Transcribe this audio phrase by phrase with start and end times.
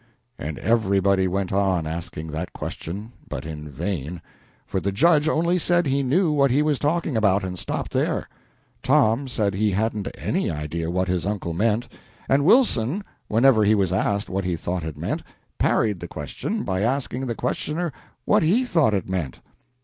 [0.39, 4.19] And everybody went on asking that question, but in vain;
[4.65, 8.27] for the Judge only said he knew what he was talking about, and stopped there;
[8.81, 11.87] Tom said he hadn't any idea what his uncle meant,
[12.27, 15.21] and Wilson, whenever he was asked what he thought it meant,
[15.59, 17.93] parried the question by asking the questioner
[18.25, 19.39] what he thought it meant.